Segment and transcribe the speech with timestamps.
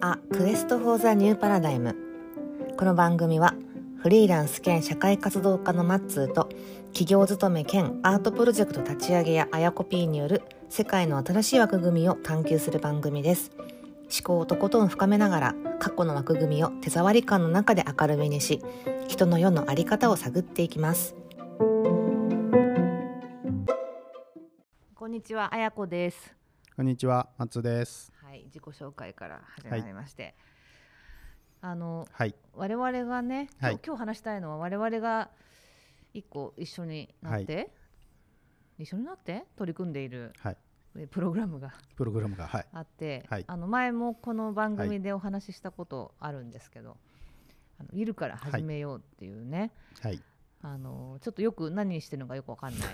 [0.00, 1.96] あ Quest for the New Paradigm。
[2.76, 3.54] この番組は
[3.98, 6.48] フリーランス兼社会活動家のマッツーと
[6.92, 13.50] 企業勤め兼アートプロジェクト立ち上げ屋あやこ P による世界の新しい枠組みを探求する番組です。
[13.56, 18.62] 思考をとことん深めながら過去の枠組みを手触り感の中で明るみにし
[19.08, 21.16] 人の世の在り方を探っていきます。
[25.22, 26.34] にちはあやこです。
[26.74, 28.12] こんにちは、松です。
[28.24, 30.34] はい自己紹介から始まりまして、
[31.60, 33.76] あのはい、我々がね、今はい。
[33.76, 35.30] 日今日話したいのは我々が
[36.12, 37.72] 一個一緒になって、
[38.80, 39.44] 一緒になって？
[39.54, 40.56] 取り組んでいるはい、
[40.96, 43.44] えプログラムがプログラムが、はい、あって、はい。
[43.46, 46.96] あの前もこの番組でお話ししたことあるんですけど、
[47.78, 50.20] あのいるから始めようっていうね、はい、
[50.62, 52.88] あのちょっとよく何してるのかよくわかんない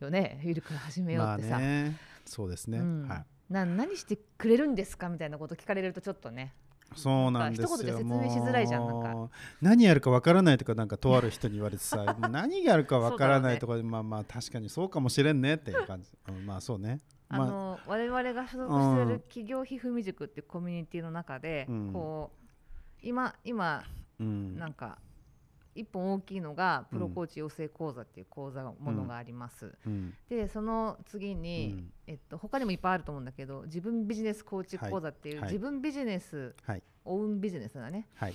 [0.00, 0.40] よね。
[0.44, 3.08] いるから始めようまあってさ、ね、そうですね、うん。
[3.08, 6.54] はい、な何してくれるんですかみたいなこと聞かれるとちょっとね。
[6.96, 7.68] そうなんですよ。
[7.68, 9.30] 一言じゃ説明しづらいじゃんなんか。
[9.62, 16.10] 何やるかわからないとか、なんかとある人に言われてさ、 何やるかわからないとか、まあまあ確かにそうかもしれんねっていう感じ。
[16.28, 17.00] うんまあそうね。
[17.28, 21.92] まあ、あの我々が所属している企業ひふみ塾っていうコミュニティの中で、うん。
[21.92, 23.84] こう今今
[24.20, 24.98] うん、なんか
[25.74, 29.72] 一本大きいのがプロコーチ養成講座っていう講座ものがあります。
[29.86, 35.42] うん、でその次うに、ん、えっと他にもいっぱいあると思うんだけど自分ビジネスコーチ講座っていう、はい。
[35.44, 38.08] はい自分ビジネスはい、オウンビジネスだね。
[38.14, 38.34] はい、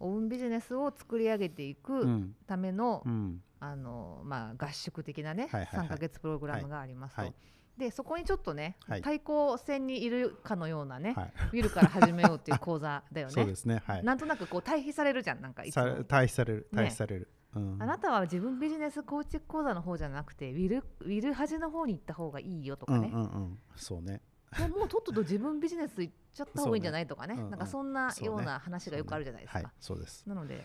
[0.00, 5.88] オウンビジネスを作り上げていくうん、ための、うん、あのまあ、合宿的なね、はいはいはい。
[5.88, 7.34] 3ヶ月プログラムがありますと、はい
[7.78, 9.02] でそこにちょっとね、はい。
[9.02, 14.04] 対抗戦にいるかのようなね、はい、ウィルから始めようっていう講座だよそうねですね、はい。
[14.04, 17.28] なんとなくこう対比されるじゃんなんかいつさも対比される、対比される。
[17.54, 17.76] うん。
[17.80, 24.20] あなたは自分ビジネスコーチ講座の方じゃなくてウィルウィル端の方に行った方がいいよとかね、うんうんうん、そうね。
[24.58, 27.34] もうもうとっとと自分ビジネス行っちゃった方がいいんじゃないとかね。
[27.36, 27.50] そうねうん。
[27.50, 30.24] なんかそんなような話がよくあるじゃないですか、はい、そうです。
[30.26, 30.64] なので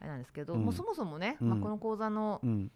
[0.00, 0.64] あれなんですけど、うん。
[0.64, 1.50] もうそもそもね、うん。
[1.50, 2.70] まあ、この講座の、うん。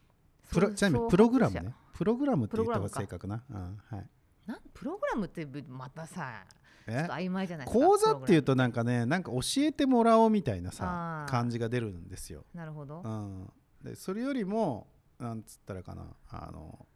[0.50, 1.74] プロちなみにプログラムね。
[1.94, 3.42] プログラムって言った方が正確な？
[3.50, 4.06] うん、はい。
[4.46, 6.44] なんプログラムってまたさ
[6.86, 12.44] ちょっえと曖昧じゃないですか講座っていうとなんかねなんか教えてもらおうみたいなさ感じが出るんですよ。
[12.54, 13.50] なるほど、うん、
[13.82, 14.86] でそれよりも
[15.18, 16.86] なんつったらかなあの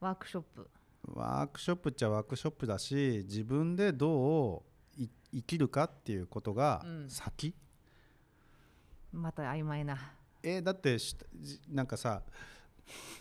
[0.00, 0.70] ワークショップ。
[1.14, 4.64] ワークショップっちゃワークショップだし自分でど
[4.98, 7.10] うい生きるかっていうことがうん。
[7.10, 7.54] 先、
[9.12, 10.14] また曖昧な
[10.48, 10.96] えだって
[11.68, 12.22] なんかさ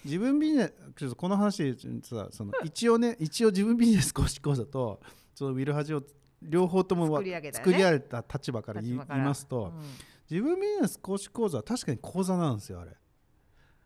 [0.03, 5.01] 自分ビジネスちょっとこの話でさその一応ね一応自分ビジネス講師講座と
[5.33, 6.03] そのウィルハジを
[6.41, 7.71] 両方ともわ作り上げたよね。
[7.71, 9.81] 作り上げた立場から言いますと、うん。
[10.29, 12.91] 自分ビジネス講師講座は確かに講座なんですよあれ。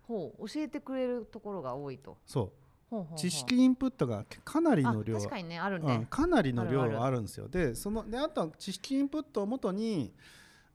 [0.02, 2.18] ほう教えてくれるところが多いと。
[2.26, 2.52] そ
[2.90, 5.16] ほう知識インプットがかなりの量。
[5.16, 7.48] あ確かにねあるうん、ね、かなりの量はあるんですよ。
[7.48, 10.14] でそのであとは知識インプットをもとに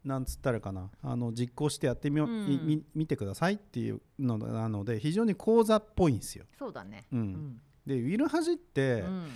[0.04, 0.90] なんつったらかな。
[1.02, 2.46] あの実行してやってみよう、うん。
[2.46, 7.06] みみ見てくださいっていうのなので非常に講座っぽいんですよ、そうだね。
[7.12, 7.18] うん。
[7.18, 7.60] うん。
[7.86, 9.28] でウィルハジって、うん。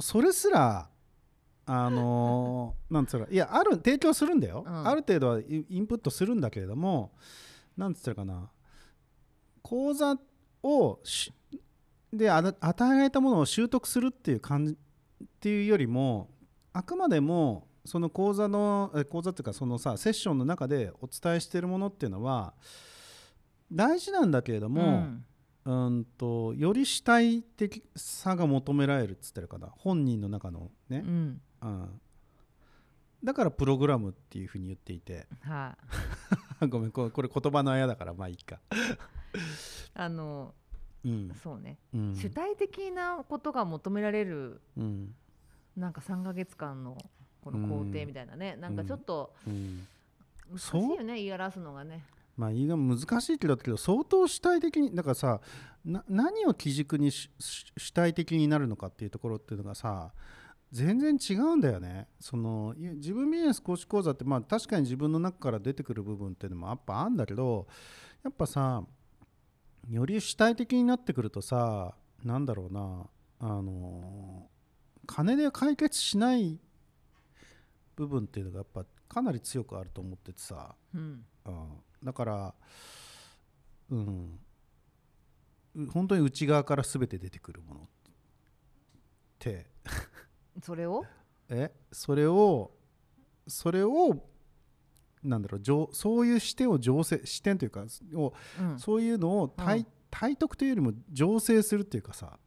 [0.00, 0.88] それすら
[1.66, 4.88] あのー なんつうのいやある提供するんだよ、うん。
[4.88, 7.12] ある程度はイインプットするんだけれども
[7.76, 8.50] なんつったらかな。
[9.62, 10.18] 講座
[10.62, 11.32] をし
[12.12, 16.30] で与えられたものを習得するっていう感じっていうよりも
[16.72, 22.54] あくまでもその講座のえ講座っていうかそのさセッションの中でお伝えしているものっていうのは
[23.70, 25.24] 大事なんだけれども、うん。
[25.66, 29.68] うんとより主体的さが求められるっつったらいいかな。
[29.78, 31.40] 本人の中のね、うん。
[31.62, 32.00] うん、
[33.22, 35.26] だからプログラムっていうふうに言っていて。
[35.40, 35.76] は
[36.60, 38.60] い、 ごめんこれ言葉のあやだからまあいいか、
[39.94, 40.54] あの
[41.02, 41.30] うん。
[41.42, 42.14] そうね、うん。
[42.14, 45.14] 主体的なことが求められるうん。
[45.76, 46.98] なんか3ヶ月間の
[47.44, 49.86] この工程みたいなね、なんかちょっとうん。
[50.50, 52.04] 難しいよね言い表すのがね。
[52.36, 55.40] まあ言いが難しいけどだけど相当主体的にだからさ
[55.84, 60.12] な何を基軸にしし主体的になるのかっていうところっていうのがさ
[60.72, 62.08] 全然違うんだよね。
[62.18, 67.68] そのい自分ビジネス講師講座ってまあ確かに自分の中から出てくる部分っていうのもやっぱあるんだけど
[68.24, 68.82] やっぱさ
[69.88, 71.94] より主体的になってくるとさ
[72.24, 73.06] なんだろうな
[73.38, 74.48] あの
[75.06, 76.58] 金で解決しない
[77.96, 81.24] 部分っていうのがやっぱかなり強くあると思っててさ、うん。
[81.46, 81.68] うん、
[82.02, 82.54] だから
[83.90, 84.38] うん。
[85.76, 87.84] う本当に内側から全て出てくるものっ
[89.38, 89.66] て。
[90.62, 91.04] それを？
[91.48, 91.70] え？
[91.92, 92.72] それを
[93.46, 94.24] それを
[95.22, 98.78] なんだろう情そういう視点を醸成視点というかをうん。
[98.78, 102.38] そういうのを体,、体得というよりも醸成するっていうかさ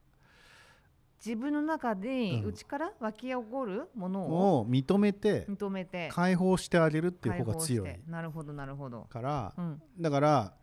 [1.23, 2.45] 自分の中でうん。
[2.47, 7.89] 内から湧き起こるものをを認めて認めて解放してあげるっていう方が強い。
[7.89, 8.01] て。
[8.07, 9.81] なるほどなるほど、からうん。
[9.99, 10.53] だから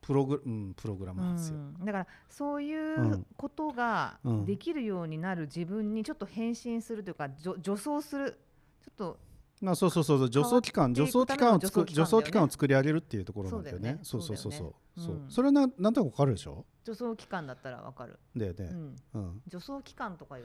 [0.00, 1.56] プログ,、うん、プログラムなんですよ。
[1.56, 1.84] うん。
[1.84, 3.26] だからそういううん。
[3.36, 4.44] ことがうん。
[4.44, 8.38] できるようになる自分にちょっと変身するというかじょ助走する。
[8.82, 9.18] ちょっと
[9.60, 10.26] まあ、そうそうそうそう。
[10.26, 14.00] 助走期間助走期間を作助助走期間を作り上げるっていうところなんだよね。
[14.02, 14.74] そそうそうそうそう。
[14.96, 15.20] そう。
[15.28, 16.64] それはななんとなくわかるでしょ？
[16.84, 18.64] 助走期間だったらわかる、だよね。
[18.70, 19.42] うん、うん。
[19.50, 20.44] 助走期間とかいう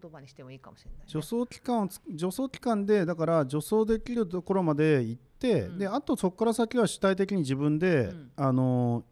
[0.00, 5.78] 言葉にしてもいいかもしれない、ね、助走期間をつ助走期間でだから助走できるところまで行って、うん。
[5.78, 8.30] であとそこから先は主体的に自分で、うん。
[8.36, 9.04] あの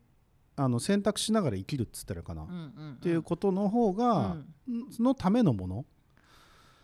[0.56, 2.96] あの選択しながら生きるっつったらかな、っうんうんうん。
[2.96, 4.36] ていうことの方が、
[4.68, 4.88] うん。
[4.98, 5.84] のためのもの、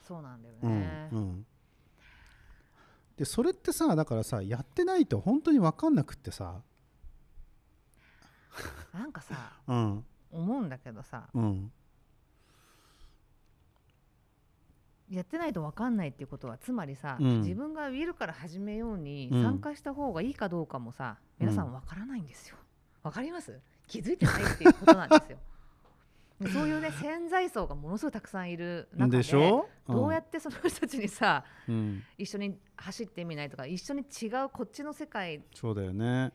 [0.06, 0.80] そうなんだようん。
[0.80, 1.46] ね、うん。
[3.16, 6.60] でそれってさだからさやってないと本当に分かんなくってさ、
[8.92, 10.04] なんかさうん。
[10.30, 11.72] 思うんだけどさうん、
[15.10, 17.40] やってないと分かんないっていうことはつまりさ、うん。
[17.40, 19.42] 自分がウィルから始めようにうん。
[19.42, 22.56] 参加した方がいいかどうかもさ、皆さん分からないんですよ。
[23.02, 23.60] 分かります？
[23.86, 25.38] 気づいてないっていうことなんですよ。
[26.40, 32.02] で そういうね潜在層がものすごいたくさんいる中ででしょ、どうやってその人たちにさうんうん。
[32.16, 36.32] 一緒に走ってみないとか一緒に違うこっちの世界そうだよね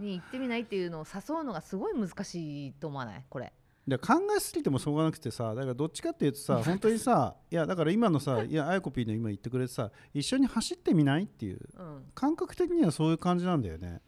[0.00, 3.24] に行ってみないっていうのを誘うのがすごい難しいと思わない？
[3.28, 3.52] これ。
[3.86, 14.02] で考えすぎてもしょうがなくてさだからどっちかっていうとさ本当にさいやだから今のさ いやあやこぴーの今言ってくれてさ一緒に走ってみないっていううん、感覚的にはそういう感じなんだよね。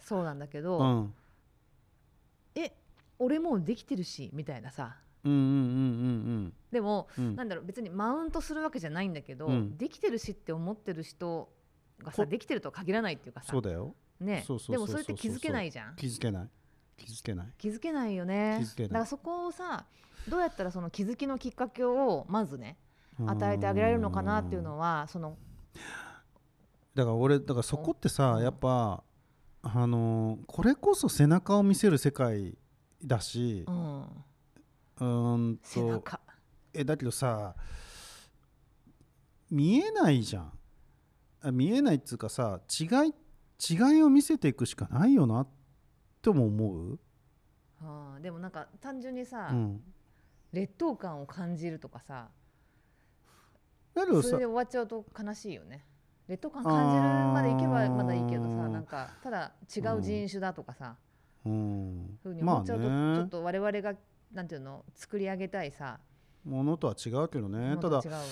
[0.00, 1.14] そうなんだけうど、ん。
[2.56, 2.72] え
[3.20, 4.96] 俺もうできてるしみたいなさ。
[5.24, 5.40] うんうんう
[6.48, 7.24] んでもうん。
[7.24, 7.36] うん。
[7.36, 9.78] なんだろう別にマウントするわけじゃないんだけど、うん。
[9.78, 11.48] できてるしって思ってる人
[12.00, 13.52] がさこできてるとは限らないっていうかさ。
[13.52, 14.44] そうだよね。
[14.68, 15.96] でもそれって気づけないじゃん。
[15.96, 16.48] 気づけない。
[16.96, 17.46] 気づけない。
[17.58, 18.58] 気づけないよね。
[18.60, 18.88] 気づけない。
[18.90, 19.84] だからそこをさ
[20.28, 22.76] どうやったらその気づきのきっかけをまずね
[23.26, 25.36] 与えてあげられるのかなっていうのはその
[26.94, 28.42] だから俺だからそこってさうん。
[28.44, 29.02] やっぱ
[29.62, 32.56] あのーこれこそ背中を見せる世界
[33.04, 34.00] だしうん。
[34.02, 36.20] うーんと背中。
[36.74, 37.54] えだけどさ
[39.50, 40.52] 見えないじゃん。
[41.42, 43.14] あ見えないっつうかさ違い
[43.70, 45.46] 違いを見せていくしかないよな
[46.20, 46.98] とも思う、
[47.80, 49.80] あーでもなんか単純にさ、うん、
[50.52, 52.28] 劣等感を感じるとかさ
[53.94, 55.84] それで終わっちゃうと悲しいよね。
[56.28, 60.96] 劣等感感じるまでいけばまだいいけどさなんかただ違う人種だとかさ、
[61.44, 62.18] うん。
[62.22, 63.94] ふうにまあ思っちゃうと、ちょねっと我々が
[64.32, 66.00] なんていうの作り上げたいさ
[66.44, 67.74] ものとは違うけどね。
[67.74, 68.24] もただのと違うよね。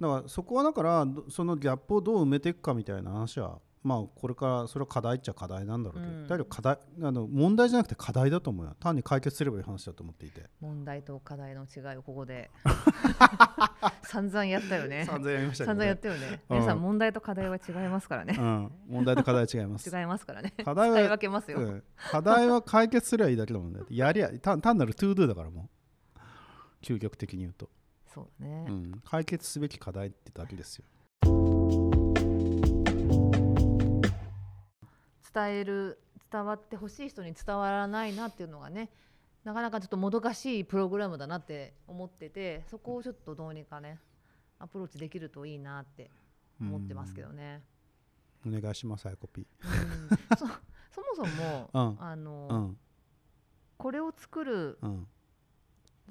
[0.00, 6.26] だからそこはだからどそのギャップをどう埋めていくかみたいな話はまあこれからそれは課題っちゃ課題なんだろうけど、うん。
[6.26, 8.74] だけど課題あの問題じゃなくて課題だと思うよ。
[8.80, 10.42] 単に解決すればいい話だと思っていて。
[10.60, 12.50] 問題と課題の違いをここで。
[14.02, 15.04] 散々やったよね。
[15.04, 16.40] 散々やりましたけど、散々やったよね。
[16.48, 16.56] うん。
[16.58, 18.36] 皆さん問題と課題は違いますからね。
[18.36, 19.88] うん、問題と課題違います。
[19.94, 20.52] 違いますからね。
[20.64, 23.80] 課題は分けますよ、うん、課題は解決すればいいだけだもんね。
[23.90, 25.68] やりゃ単単なる to do だからもう。
[26.82, 27.68] 究極的に言うと、
[28.06, 30.84] そうだね、うん、解決すべき課題ってだけですよ
[35.36, 35.98] 伝える
[36.32, 38.90] 伝わってほしい人に伝わらないなっていうのがね
[39.44, 44.00] なかなかちょっともどかしいプログラムだなって思っててそこをちょっとどうにかね
[44.58, 46.10] アプローチできるといいなって
[46.60, 47.62] 思ってますけどね。
[48.46, 50.36] お願いしますアイコピうん。
[50.38, 51.96] そそもそも、うん。
[52.02, 52.78] あのーうん。
[53.76, 55.06] これを作るうん。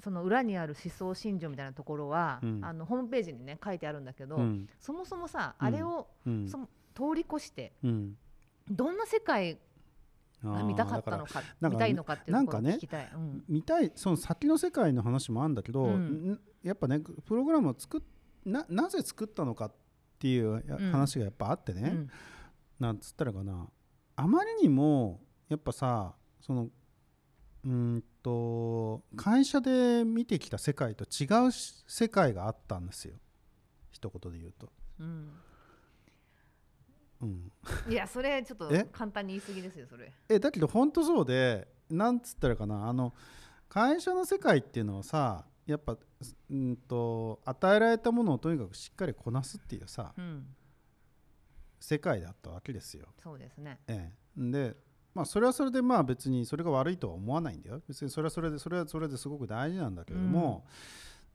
[0.02, 2.64] その裏にある思想信条みたいなところは、うん。
[2.64, 4.68] あのホームページにね書いてあるんだけど、うん。
[4.78, 6.48] そもそもさ、うんあれをうん。
[6.48, 6.58] そ
[6.94, 8.16] 通り越してうん
[8.70, 9.58] どんな世界
[10.42, 13.10] が見たかったのか見たいのかっていうところをなんかね聞きたい。
[13.14, 13.44] うん。
[13.48, 16.32] 見たいその先の世界の話もあるんだけど、うん。
[16.32, 18.00] んやっぱねプログラムを作っ
[18.44, 19.74] ななぜ作ったのかっ
[20.18, 22.10] ていう話がやっぱあってね、うん。
[22.78, 23.68] なんつったらかな。
[24.16, 26.68] あまりにもやっぱさその
[27.64, 33.16] うーんと会社で見てきた世界と違うし世界があったんですよ。
[33.90, 34.70] 一言で言うと、
[35.00, 35.30] うん
[37.22, 37.52] うん、
[37.88, 38.84] いやそれちょっとえ？
[38.92, 40.12] 簡単に言い過ぎですよそれ。
[40.28, 43.14] えだけど本当そうでなんつったらかなあの
[43.68, 45.96] 会社の世界っていうのはさやっぱ
[46.50, 50.46] うんと与えられたものをとにかくしっかりこなすっていうさうん
[51.80, 53.06] 世界だったわけですよ。
[53.22, 53.78] そうですね。
[53.86, 54.76] ええ、で
[55.14, 60.66] まあそれはそれでまあ別にそれが悪いとは思わないんだよ別にそれはそれでそれはそれですごく大事なんだけれども、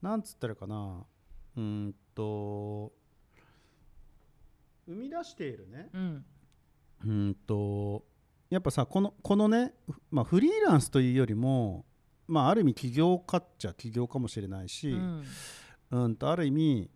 [0.01, 1.05] なんつったらかな
[1.55, 2.91] うーんと
[4.87, 5.89] 生み出しているね。
[5.93, 6.25] うん。
[7.03, 8.03] うーんと
[8.49, 9.73] やっぱさこのこのね、
[10.11, 11.85] まあ、フリーランスというよりも、
[12.27, 15.23] まあ、ある意味起業家っちゃ起業かもしれないし、うん。
[15.91, 16.89] うん、とある意味、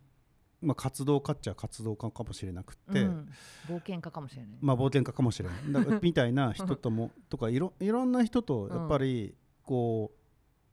[0.61, 3.29] まあ、活動家っちゃ活動家かもしれなくって、うん。
[3.69, 5.71] 冒険家かもしれない、まあ、冒険家かもしれない。
[5.71, 10.17] だから みたいな人ともとかいろいろんな人とやっぱりこう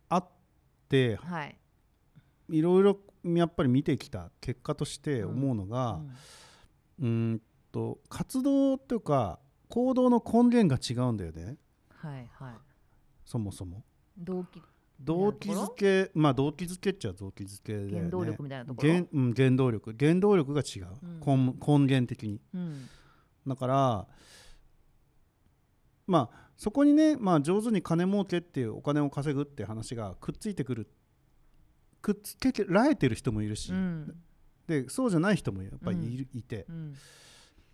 [0.09, 0.23] 会っ
[0.89, 1.57] てはい、
[2.51, 6.07] いろいろやっぱり見てきた結果として思うのが、うん。
[6.07, 7.41] うーん
[7.71, 11.57] と活動というか行動の根源が違うんだよね。
[11.89, 12.55] はいはい。
[13.25, 13.85] そもそも。
[14.19, 14.63] 動機
[15.01, 17.99] 動機づけまあ動機づけっちゃ動機づけだよね。
[17.99, 18.89] 原動力みたいなところ？
[18.93, 19.97] 原,、うん、原動力。
[19.99, 20.87] 原動力が違う、
[21.27, 22.41] 根根源的に。
[22.55, 22.89] うん。
[23.47, 24.07] だから
[26.07, 30.89] まあそこにね、まあ、上手に金儲けっていうお金を稼ぐっていう話がくっついてくる
[32.01, 34.15] くっつけられてる人もいるし、うん
[34.67, 36.67] でそうじゃない人もやっぱりいて。
[36.69, 36.95] うん。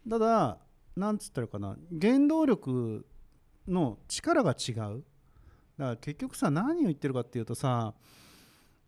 [0.09, 0.59] ただ
[0.97, 3.07] なんつったらかな原動力
[3.67, 4.75] の力が違う。
[4.75, 5.05] だか
[5.79, 7.95] ら結局さ何を言ってるかっていうとさ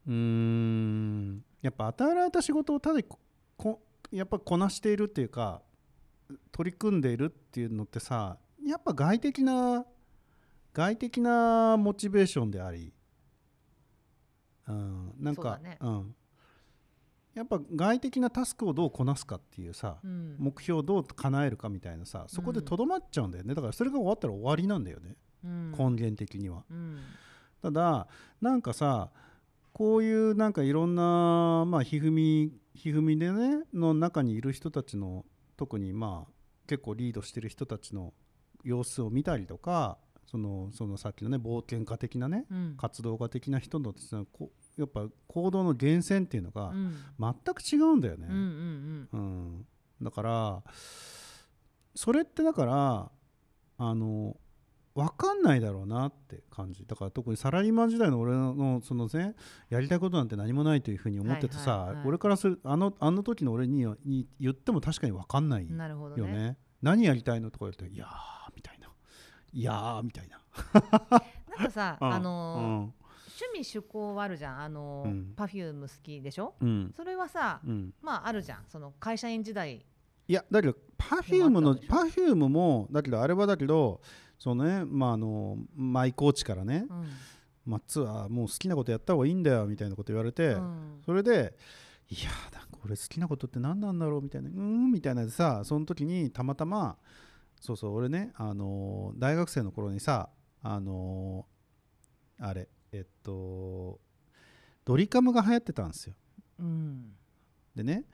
[0.06, 3.18] うーんやっぱ与えられた仕事をただこ
[3.56, 3.80] こ
[4.10, 5.62] やっぱこなしているっていうか
[6.52, 9.84] 取り組んでいるっていうのってさやっぱ外的な
[10.72, 12.92] 外的なモチベーションであり、
[14.68, 15.78] うん、なんかそうだね。
[15.80, 16.14] うん、
[17.40, 20.36] やっぱ外的なタスクをどうこなすかっていうさ、うん。
[20.38, 23.54] 目標をどう叶えるかみたいなさそこでとどまっちゃうんだよね。
[23.54, 25.72] だからそれが終わったら終わりなんだよね、うん。
[25.72, 26.64] 根源的には。
[26.70, 26.98] うん。
[27.62, 28.08] ただ
[28.42, 29.10] なんかさ
[29.72, 35.24] こういうなんかいろんなまあひふみひふみでねの中にいる人たちの
[35.56, 36.32] 特にまあ
[36.66, 38.12] 結構リードしてる人たちの
[38.64, 42.74] 様子を見たりとかそのそのさっきのね冒険家的なねうん。
[42.76, 43.94] 活動家的な人の
[44.80, 46.94] やっぱ行動の源泉っていうのがうん。
[47.18, 48.26] 全く違うんだよね。
[48.28, 49.66] うんうんうん、
[50.02, 50.62] だから
[51.94, 53.10] それってだから
[53.78, 54.36] あの
[54.94, 56.84] 分かんないだろうなって感じ。
[56.86, 59.34] だから特にサラリーマン時代の俺のそのね
[59.68, 66.26] やりたいことなんて何もないというふうに思っててさ、はいはいはい俺からするあのあの時の俺にはに言っても確かに分かんないよね。
[66.26, 66.56] ね。
[66.82, 68.88] 何やりたいのとか言うといやーみたいな。
[69.52, 70.40] いやーみたいな、
[71.56, 72.12] なんかさ うん。
[72.12, 72.99] あのー趣
[73.52, 74.60] 味趣向はあるじゃん。
[74.60, 75.32] あのうん。
[75.36, 76.54] パフューム好きでしょ？
[76.60, 76.68] うん。
[76.68, 77.94] うんそれはさうん。
[78.02, 78.64] まああるじゃん。
[78.68, 79.84] その会社員時代。
[80.28, 84.00] いやだけどパフュームのパフュームもだけどあれはだけど
[84.38, 87.08] そのねまああのマイコーチからね、うん。
[87.66, 91.02] まあ、ツアーもう好きなことやった方がいいんだよみたいなこと言われて、うん。
[91.04, 91.56] それで
[92.08, 94.48] いやーなんか俺好きなことって何なんだろうみたいな。
[94.48, 96.96] うーんみたいなでさその時にたまたま
[97.60, 100.30] そうそう俺ね、あのー大学生の頃にさ
[100.62, 104.00] あのーあれえっと
[104.84, 106.14] ドリカムが流行ってたんですよ。
[106.58, 107.12] うん。
[107.74, 108.04] でね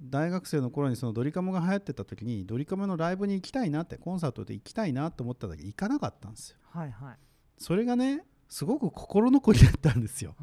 [0.00, 6.56] 大学生の頃にそのドリカムが流行ってた時にドリカムのライブに行きたいなってコンサートで行きたいなと思っただけど行かなかったんですよ。
[6.70, 7.16] はいはい。
[7.58, 10.34] それがねすごく心残りだったんですよ。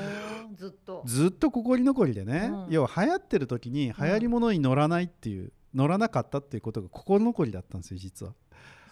[0.56, 1.02] ずっと。
[1.04, 2.72] ずっと心残りでね、うん。
[2.72, 8.32] 要は流行ってる時に流行り物に乗らないっていう、乗らなかったっていうことが心残りだったんですよ実は。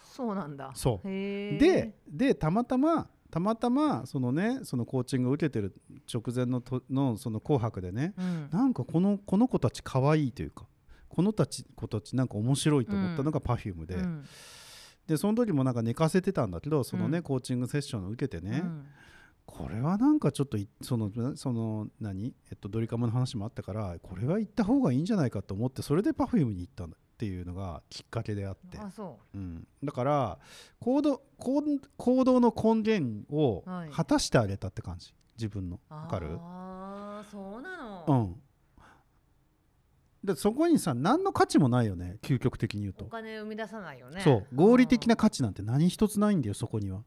[0.03, 0.73] そうなんだ。
[0.75, 1.09] そう。
[1.09, 5.75] ででたまたまたまたまそのねそのコーチングを受けてる
[6.13, 8.49] 直前のとのその紅白でねうん。
[8.51, 10.65] なんかこのこの子たち可愛いというか
[11.09, 14.25] このたち子たちなんか面白いと思ったのが Perfume で、うん。
[15.07, 18.87] でその時もなんか寝かせてたんだけどそのね、うんコーチングセッションを受けてね、うん。
[19.47, 29.39] これはなんかちょっといそのその何、えっと、ドリカムの話もあったからこれは行った方がいいんじゃないかと思ってそれで Perfume に行ったっていうのがきっかけであって、あそう。
[29.39, 30.39] ん、だから
[30.81, 31.63] 行動行
[31.97, 33.91] 行動の根源をはい。
[33.91, 35.15] 果たしてあげたって感じ。
[35.39, 35.81] 自分の。
[35.91, 36.37] うわかる？
[36.39, 38.05] ああそうなの。
[38.07, 38.43] うん。
[40.23, 42.19] でそこにさ何の価値もないよね。
[42.21, 44.21] 究極的に言うおと、金生み出さないよね。
[44.23, 44.47] そう。
[44.55, 47.03] 合理的な価値なんて何一つないんだよそこには。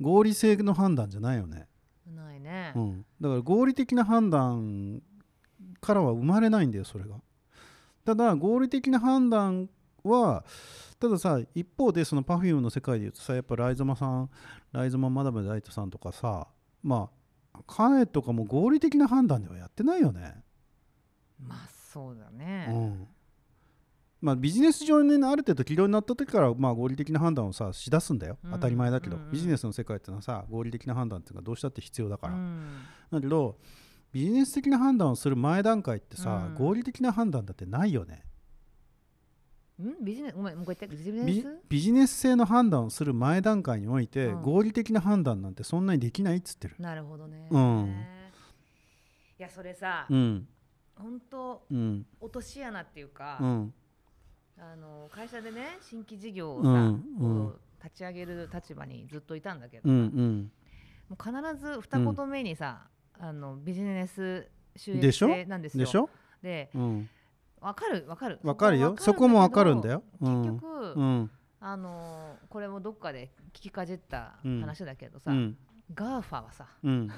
[0.00, 1.68] 合理性の判断じゃないよね。
[2.08, 2.72] うんないね。
[2.74, 5.00] うん、だから合理的な判断
[5.80, 7.16] からは生まれないんだよそれが
[8.04, 9.68] ただ合理的な判断
[10.02, 10.44] は
[11.00, 14.30] たださ一方でその Perfume の世界で言うとさやっぱライゾマさん
[14.72, 16.46] ライゾママダムダイトさんとかさ
[16.82, 17.10] ま
[17.52, 20.34] あ彼とかも合理的な判断ではやってないよね、
[21.38, 23.08] まあそうだうねん。
[24.20, 28.38] まあビジネス上にねある程度軌道になった時からまあ合理的な判断をさしだすんだよ。
[28.44, 28.50] うん。
[28.52, 29.22] 当たり前だけど、うん。
[29.22, 32.82] うんビジネスの世界ってのはさ合理的な判断っていうのがどうしたって必要だから、うん。
[33.12, 33.56] だけど
[34.14, 36.54] ビジネス的な判断をする前段階ってさ、うん。
[36.54, 38.22] 合理的な判断だってないよね。
[39.82, 40.04] ん？
[40.04, 40.96] ビジネスごめんもう一回言って。
[40.96, 41.48] ビジネビス？
[41.68, 44.42] ビジネス性の判断をする前段階において、うん。
[44.42, 46.76] 合理的な判断なんてそんなにできないっつってる。
[46.78, 47.48] なるほどね。
[47.50, 48.06] うん。
[49.36, 50.46] いやそれさうん。
[50.94, 52.06] 本当うん。
[52.20, 53.74] 落とし穴っていうかうん。
[54.56, 56.98] あの会社でね新規事業をさ、うん。
[56.98, 57.46] こうん。
[57.48, 60.52] う立ち上げる立場にずっといたんだけどさ、うんうん。
[61.08, 62.86] もう必ず二言目にさ、
[63.18, 65.84] あのビジネス収益性なんですよ。
[65.84, 66.10] でしょ？
[66.42, 67.08] でうん。
[67.60, 68.38] わかるわかる。
[68.42, 68.94] わかるよ。
[68.98, 69.94] そそこもわかるんだよ。
[69.94, 70.42] ようん。
[70.42, 71.30] 結局、うん。
[71.60, 75.56] あのーこれもどっかで聞きかじったうん話だけどさ、うん。
[75.94, 77.08] GAFA はさうん。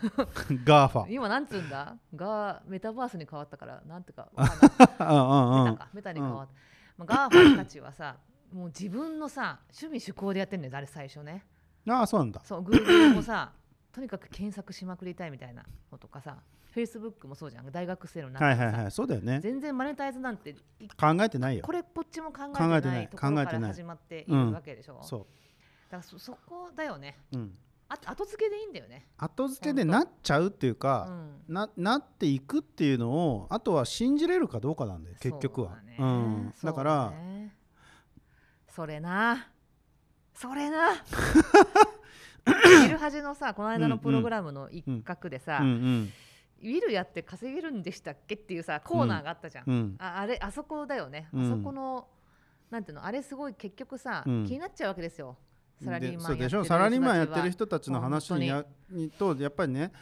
[0.64, 1.06] GAFA。
[1.12, 1.96] 今なんつうんだ？
[2.14, 6.52] ガーメタバースに変わったからなんてか わかメタかメタに変わった、
[6.98, 8.16] まあ、 GAFA たちはさ
[8.52, 11.44] もう自分のさ趣味趣向でやってんだよあれ最初ね。
[11.88, 12.40] ああそうなんだ。
[12.44, 13.52] そう Google もさ
[13.96, 16.36] とにかく検索しまくりたいみたいなのとかさ
[16.74, 17.72] Facebook もそうじゃん。
[17.72, 18.90] 大学生の中はいはいはい。
[18.90, 19.40] そうだよね。
[19.40, 20.54] 全然マネタイズなんてい
[21.00, 21.62] 考えてないよ。
[21.64, 23.62] これっぽっちも考えてないないところか考えてない。
[23.62, 25.26] ら始まっているわけでしょ、そ
[25.90, 27.16] だからそそこだよね。
[27.32, 27.54] う、うん、
[27.88, 35.70] あ後付けでいいんだよね、後付けでなっちゃうっていううか、ん、ななっていくっていうのをあとは信じれるかどうかなんだよ結局は。
[35.70, 35.96] そうだね。
[35.98, 37.56] うん、だからそうね
[38.68, 39.48] それな。
[40.34, 40.88] それな
[42.46, 46.12] ビルハジのさこの間のプログラムの一角でさ、うんうん。
[46.62, 51.46] ウィルやって稼げるんでしたっけっていうさコーナーがあったじゃん、うんああれあそこだよね、うん。
[51.46, 52.06] あそこの
[52.70, 54.46] なんていうのあれすごい結局さ、うん。
[54.46, 55.36] 気になっちゃうわけですよ。
[55.84, 56.56] サラリーマンでそうでしょ？
[56.58, 59.92] やってるサラリーマンやってる人たちの話にやにとやっぱりね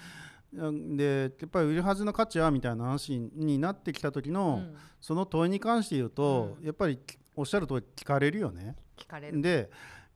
[0.55, 4.77] うんでやっぱり売るはずの価値はみたいな話になってきた時の、うん。
[5.01, 6.65] その問いに関して言うと、うん。
[6.65, 7.01] やっぱり
[7.35, 8.77] おっしゃる通り聞かれるよね。
[8.97, 9.43] 聞かれる。
[9.43, 9.69] で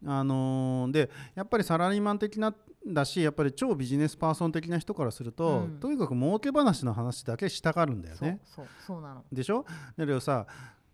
[0.07, 2.55] あのーでやっぱりサラリーマン的な
[2.87, 5.81] だしやっぱり超ビジネスパーソン的な人からすると、うん。
[5.81, 8.41] とにかく儲け話の話だけしたがるんだよね。
[8.45, 9.25] そうそうそうなの。
[9.33, 9.65] でしょ？
[9.97, 10.47] だけどさ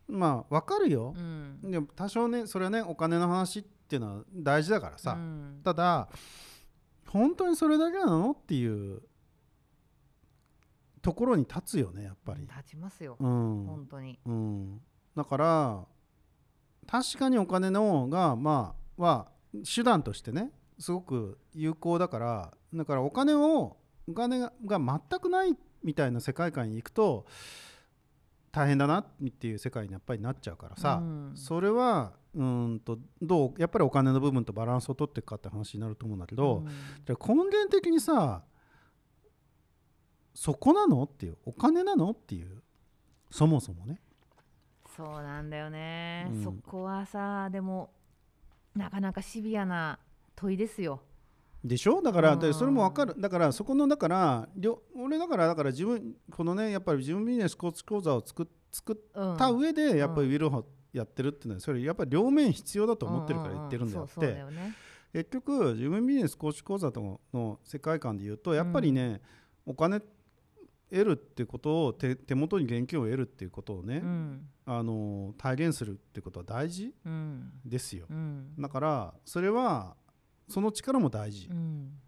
[0.09, 1.15] まあわかるよ。
[1.17, 1.71] う、ん。
[1.71, 5.61] でも多少ねそれはねお金の話っていうのは大事だからさ、うん。
[5.63, 6.09] ただ
[7.09, 9.03] 本当にそれだけなのっていう
[11.03, 12.41] ところに立つよねやっぱり。
[12.41, 13.67] 立ちますよ、うん。
[13.67, 14.19] 本当に。
[14.25, 14.81] うん、
[15.15, 15.85] だから
[16.87, 19.29] 確かにお金の方がまあは
[19.75, 23.77] 手段としてねすごく有効だからだからお金を
[24.09, 27.27] お金がが全くないみたいな世界観に行くと
[28.51, 29.07] 大変だなっ
[29.39, 31.33] ていう世界にやっぱりなっちゃうからさ、うん。
[31.35, 36.69] それはうんとどうやっぱりお金の部分とバランスを取っていくかって話になると思うんだけど、うん。
[36.69, 38.45] じゃあ根源的にさ
[40.35, 42.63] そこなのっていうお金なのっていう
[43.31, 44.01] そもそもね。
[44.97, 46.45] そうなんだよね、うん。
[46.45, 47.91] そこはさでも
[48.75, 49.99] なかなかシビアな
[50.37, 51.01] 問いですよ。
[51.65, 52.03] でしょ？
[52.03, 53.15] だから、それも分かる。
[53.19, 54.49] だからそこのだから
[54.95, 64.05] 俺だからだから自分このねやっぱり自分ビジネスコーチ講座を作っ作っうんた上でやっぱりウィルホやってるっていうのはそれやっぱり両面必要だと思ってるから言ってるんだよ。
[64.05, 64.43] って。
[65.13, 69.23] 結局自分ビジネスコーチ講座とのの世界観で言うとやっぱりね、
[69.65, 70.01] お金
[70.95, 74.49] 得るっていうことを手手元に現金を得るっていうことをね、うん。
[74.65, 77.53] あの体現するっていうことは大事うん。
[77.65, 78.07] ですよ。
[78.09, 78.55] うん。
[78.59, 79.97] だからそれは
[80.49, 81.49] その力も大事。
[81.51, 81.99] うん。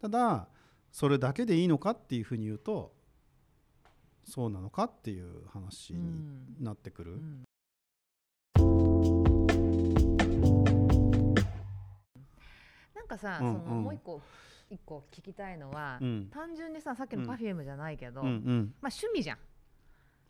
[0.00, 0.48] ただ
[0.92, 2.94] それだけでいいのかっていうふうに言うと
[4.24, 6.56] そうなのかっていう話にうん。
[6.60, 7.44] なってくる、うん。
[12.94, 14.20] なんかさ、うんそのうんもう一個
[14.70, 16.28] 一個聞きたいのは、うん。
[16.30, 17.30] 単純にささっきのうん。
[17.30, 18.74] Perfume じゃないけど、うんうん。
[18.80, 19.38] まあ趣味じゃん。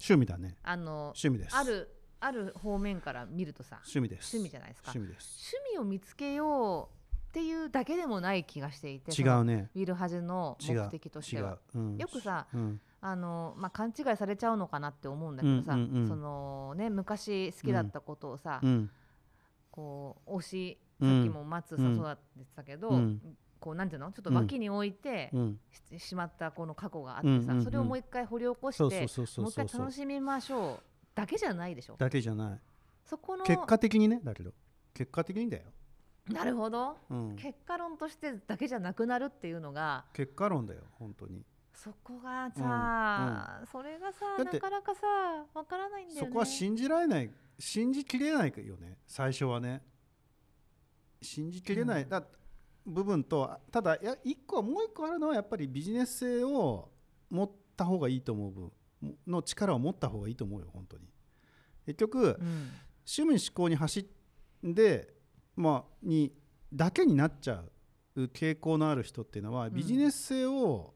[0.00, 0.56] 趣味だね。
[0.62, 1.56] あの趣味です。
[1.56, 4.36] あるある方面から見るとさ趣味です。
[4.36, 4.92] 趣味じゃないですか。
[4.92, 5.54] 趣味です。
[5.72, 6.98] 趣味を見つけよう
[7.28, 9.70] っていうだけでもない気がしていて違うね。
[9.74, 11.58] ウィルハジの目的とし違ては。
[11.74, 12.80] う、うん、よくさうん。
[13.00, 16.08] あの、まあ、勘違いされちゃうのかなって思うんだけどさ、うんうんうん。
[16.08, 18.90] そのね、昔好きだったことをさ、うん。
[19.70, 23.20] こう推しうんさっきも松さんそうだってたけど、うん
[23.60, 24.12] こうなんていうの？
[24.12, 25.60] ちょっと脇に置いてうん。
[25.96, 27.64] ししまったこの過去があってさ、うんうんうん。
[27.64, 30.82] それをもう一回掘り起こしてもう一回楽しみましょう
[31.14, 31.96] だけじゃないでしょ。
[31.98, 32.60] だけじゃない。
[33.04, 34.52] そこの結果的にねだけど
[34.94, 35.64] 結果的にだよ、
[36.30, 36.96] なるほど。
[37.10, 41.44] うん、結果論としてだけじゃなくなるっていうのが結果論だよ本当に。
[41.72, 45.06] そこがさ、それがさなかなかさ
[45.54, 46.26] わからないんだよね。
[46.26, 49.82] そこは信じられない信じきれないよね最初はね。
[51.22, 52.08] 信じきれない、うん。
[52.08, 52.22] だ
[52.88, 56.90] 部分とただいや一個もう一個あるのはやっぱりビジネス性を
[57.30, 58.60] 持った方がいいと思う部
[59.02, 61.04] 分の力を持った方がいいと思うよ本当に。
[61.86, 62.70] 結局、うん。
[63.10, 65.14] 趣味思考に走って
[65.56, 66.32] まあに
[66.72, 67.62] だけになっちゃ
[68.16, 69.74] う傾向のある人っていうのはん。
[69.74, 70.94] ビジネス性を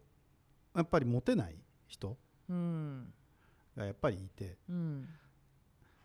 [0.75, 2.17] やっぱり持てない人
[2.49, 3.13] うん。
[3.77, 4.59] がやっぱりいて。
[4.69, 5.09] うん。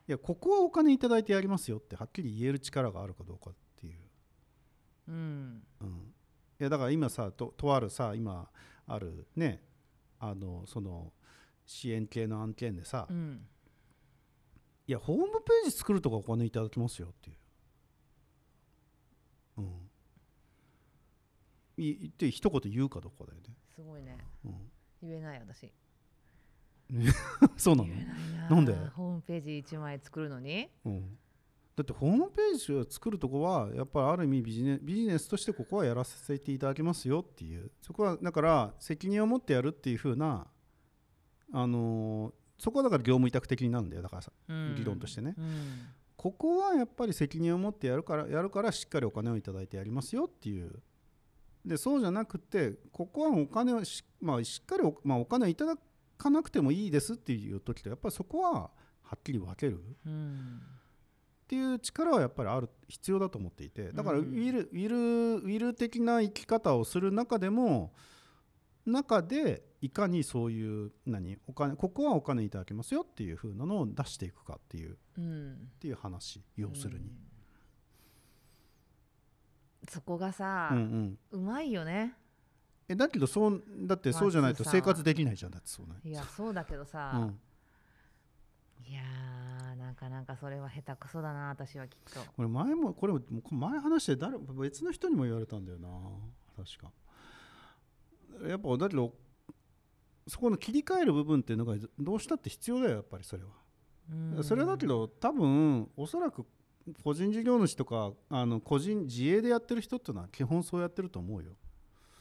[0.07, 3.53] いやここはお金いただいてやりますよってはっきり言える力があるかどうかっ
[5.07, 5.63] う、うん。
[5.81, 6.13] うん、
[6.59, 8.49] いやだから今さととあるさ今
[8.85, 9.61] あるね
[10.19, 11.13] あのその
[11.65, 13.47] 支援系の案件でさ、いうん。
[14.87, 17.37] やホームページ作るとかお金いただきますよっていう。
[19.57, 19.89] うん、
[21.77, 24.17] い言って一言言うかどうかだよね、すごいね。
[24.45, 25.73] うん、言えない私。
[27.57, 27.89] そうなの？
[27.89, 28.05] 言え
[28.49, 28.73] なんで？
[28.95, 30.69] ホームページ1枚作るのに？
[30.85, 31.17] うん、
[31.77, 37.69] だってホームページを作るとこはやっぱりある意味ビジネビジネスとしてここはやらせていただきますよっていう。
[37.83, 40.47] そこはだから責任を持ってやるっていう風な
[41.53, 44.01] あのーそこはだから業務委託的になるんだよ。
[44.01, 44.75] だからさうん。
[44.75, 45.35] 理論としてね。
[45.37, 45.87] うん。
[46.15, 50.71] ここはやっぱり責任を持ってやるからやるからしっかりお金をいただいてやりますよっていう。
[51.63, 55.75] でそうじゃなくてここはお金をし,、まあ、しっかりお,、まあ、お金をいただ
[56.17, 58.71] かなくてもいいですっていう時とやっぱりそこは
[59.03, 59.79] はっきり分ける。
[60.07, 60.61] うん
[61.47, 64.97] っていう力はやっぱりある必要だと思っていてだからウうんィル、ウィル
[65.35, 67.93] ウィル的な生き方をする中でも
[68.85, 75.69] 中でいかにそういう何お金ここはお金いただきますよっていう風なのを出していくかっていうっうん。
[75.79, 77.05] ていう話要するに。
[77.05, 77.11] うん。
[79.89, 82.13] そこがさ、うんうん、うまいよね。
[82.89, 85.95] えだけどそうだってそうじゃないと生活できないじゃんだってそうね。
[86.03, 87.39] いやそうだけどさ、うん、
[88.85, 95.87] いやーなんかなんかそれは下手くそだな私はきっとこれ前もこれも前話して誰別の人にも言われたんだよな
[96.57, 96.91] 確か。
[98.45, 99.13] やっぱだけど
[100.27, 103.49] そこの切り替える部分っていうのがどうしたって必要だよやっぱりそれは。
[104.11, 106.45] うんそれだけど多分おそらく
[107.01, 111.53] 個人事業主とかあの個人自営でやってる人っていうのは基本そうやってると思うよ。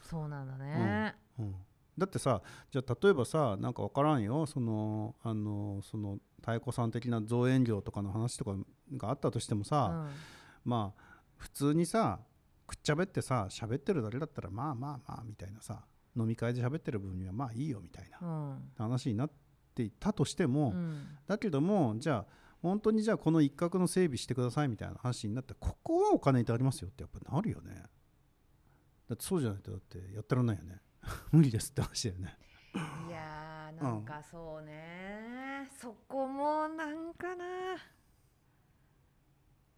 [0.03, 1.55] そうなんだね、うん、
[1.99, 4.47] だってさじゃあ例えばさなんか分からんよ。
[4.47, 8.55] そのあのその太鼓さん的な造園業とかの話とか
[8.97, 10.11] があったとしてもうさ、ん。
[10.65, 11.03] まあ
[11.37, 12.21] 普通にさ
[12.67, 15.85] くっちゃべってさ喋ってるだけだったらまあまあまあみたいなさ
[16.17, 18.73] 飲み会で喋ってる分にはまあいいよみたいなうん。
[18.77, 19.31] 話になっ
[19.75, 21.07] ていたとしても、うん。
[21.27, 27.85] だけどもじゃあ本当にじゃあこの一角の整備してくださいみたいな話になってここはお金いただきますよってやっぱなるよね。
[29.09, 30.81] だってそうじゃないとだってやってらんないよね
[31.33, 32.39] 無理ですって話だよね。
[33.09, 37.45] いやーなんかそうね、そこもなんかな。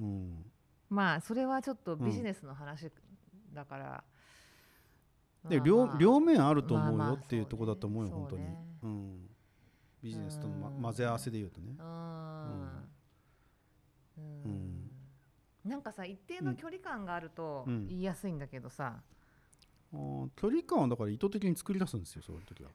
[0.01, 0.51] うん。
[0.89, 2.91] まあそれはちょっとビジネスの話
[3.53, 4.05] だから、
[5.49, 8.23] で両両面あると思うよっていうところだと思うよ、そうね。
[8.23, 9.29] 本当に、そうねうん、
[10.03, 10.83] ビジネスとの、まうん。
[10.83, 11.75] 混ぜ合わせで言うとね。
[11.79, 11.87] う、ん。
[14.17, 14.43] うん。
[14.45, 14.91] うん。
[15.65, 17.87] なんかさ一定の距離感があるとうん。
[17.87, 19.18] 言いやすいんだけどさ、あー
[19.93, 22.71] 距離感はだから意図的に作り出すんですよそういう時は。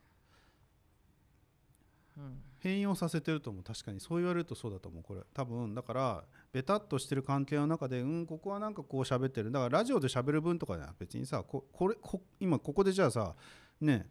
[2.17, 2.41] うん。
[2.59, 5.21] 変容させてると思う確かにそう言われるとそうだと思うこれ。
[5.33, 9.51] 多分だからベタっとしてる関係の中でうんここはなんかこう喋ってる。
[9.51, 13.35] だからラジオで喋る分とかは別にさここれこ今ここでじゃあさ
[13.81, 14.07] ね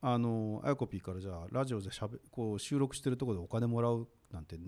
[0.00, 4.58] あのあやこぴーからじゃあラジオでしゃべこう収録してるところでお金もらうなんてい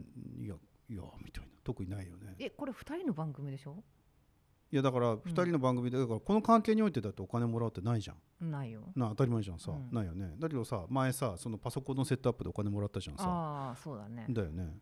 [0.49, 0.55] や
[0.91, 1.51] いやみたいな。
[1.63, 2.35] 特にないよね。
[2.39, 3.77] えこれ二人の番組でしょ？
[4.70, 8.50] いやだから2人の番組でだからこの関係においてだってお金もらうってないじゃん。
[8.50, 8.83] ないよ。
[8.94, 9.88] な当たり前じゃんさ、うん。
[9.90, 10.35] ないよね。
[10.38, 13.24] だけどさ前さそのパソコンのセットアップでお金もらったじゃんさ。
[13.26, 14.26] ああそうだね。
[14.28, 14.76] だよね。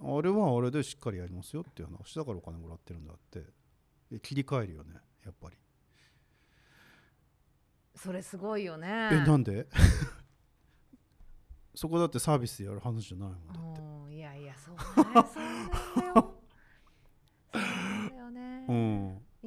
[0.00, 3.44] あれはあれでしっかりやりますよっていう話だからお金もらってるんだって。
[4.12, 5.56] え切り替えるよねやっぱり、
[7.94, 9.10] それすごいよね。
[9.12, 9.66] えなんで？
[11.74, 13.80] そこだってサービスでやる話じゃないもんだって。
[13.82, 14.82] うんいやいやそうね。
[14.84, 14.92] そ
[16.00, 16.34] うだよ
[17.52, 17.62] そう
[18.10, 18.97] だよね、う ん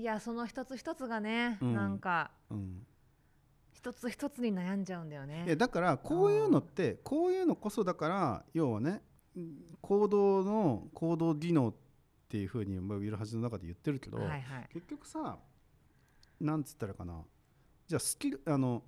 [0.02, 1.76] いやその一つ一つがね、うん。
[1.76, 2.88] なんかうん。
[3.72, 5.44] 一つ一つに悩んじゃうんだよね。
[5.46, 9.04] いやだからこういうのってこういうのこそだから要はね
[9.38, 11.74] うん行動の行動技能っ
[12.30, 14.42] ていうふうにまあウィルハジの中で言ってるけど、はいはい。
[14.74, 15.38] 結局さ
[16.40, 17.22] なんつったらかな。
[17.88, 18.82] じゃあスキルあの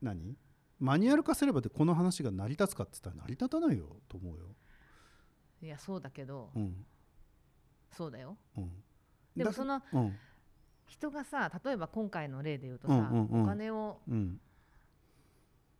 [0.00, 0.36] 何？
[0.78, 4.44] マニュアル化すればでこの話が成り立つかって言ったら成り立たないよと思うよ。
[5.60, 6.86] いやそうだけど、うん。
[7.90, 8.36] そうだよ。
[8.56, 8.72] うん、だ
[9.36, 10.16] でもそのうん
[10.92, 13.42] 人がさ例えば今回の例で言うとさ、うんうんうん。
[13.44, 14.38] お金をうん。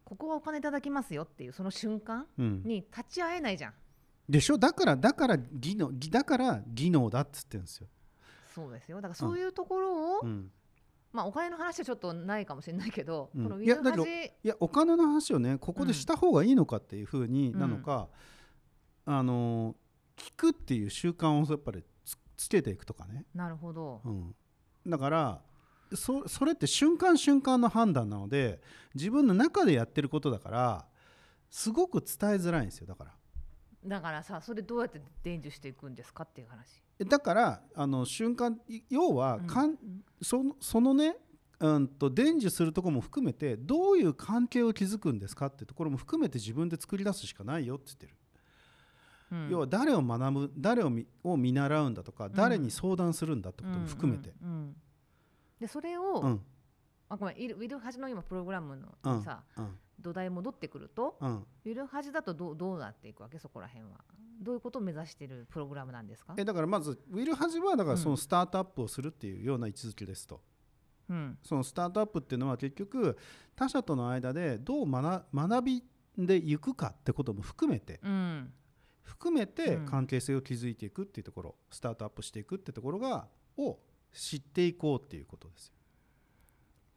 [0.05, 3.72] ここはお金いただきますよっていうその瞬間うん、に立ち会えないじゃん。
[4.29, 4.57] でしょ？
[4.59, 7.87] だからだから技能だから技能だっつってんですよ。
[8.55, 8.96] そうですよ。
[8.98, 10.51] だからそういうところを、うん。
[11.12, 13.44] まあお金の話はちょっとないかもしれないけど、うん。
[13.44, 18.09] このウいやだけどィルハジいやお金の話をねここでした方がいいのかっていうふうになのか、
[19.07, 19.77] あの
[20.16, 24.35] 聞くっていう習慣をやっぱりつつけていくとかね、なるほど、うん、
[24.87, 25.42] だから
[25.95, 28.61] そそれって瞬間瞬間の判断なので
[28.95, 30.87] 自分の中でやってることだから
[31.51, 33.12] すごく伝えづらいんですよだから。
[33.85, 36.83] だからさそれどうやって伝授していくんですかっていう話。
[37.05, 39.77] だからあの瞬間い要はかん、
[40.21, 41.16] そのそのね
[41.59, 48.14] うんと伝授するところも含めてどういう関係を築くんですかってところも含めて自分で作り出すしかないよって言ってる、
[49.33, 49.49] うん。
[49.51, 54.77] 要は誰を学ぶ誰を見を見習うんだとか誰に相談するんだってことも含めて、うん。
[55.59, 56.40] でそれを、うん。
[57.09, 59.23] あごめんウィルハジの今プログラムのうん。
[59.23, 59.79] さ、うん。
[60.01, 61.37] 土台戻ってくるとうん。
[61.37, 63.38] ウィルハジだとどうどうなっていくわけ？
[63.38, 64.01] そこら辺は。
[64.40, 66.35] どういうことを目指しているプログラムなんですか？
[66.37, 67.99] えだからまずウィル・ハジはだからうん。
[67.99, 70.40] そのスタートアップをするっていうような位置づけですと、
[71.09, 71.38] うん。
[71.42, 73.16] そのスタートアップっていうのは結局
[73.55, 75.85] 他者との間でどう学学び
[76.18, 78.01] でいくかってことも含めて。
[78.03, 78.53] うん
[79.02, 79.86] 含めてうん。
[79.86, 83.78] 関係性を築いていくっていうところ、スタートアップしていくってところがを
[84.12, 85.74] 知っていこうっていうことですよ。